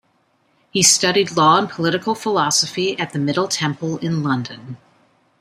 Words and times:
He 0.71 0.81
studied 0.81 1.37
law 1.37 1.59
and 1.59 1.69
political 1.69 2.15
philosophy 2.15 2.97
at 2.97 3.13
the 3.13 3.19
Middle 3.19 3.47
Temple 3.47 3.99
in 3.99 4.23
London. 4.23 4.77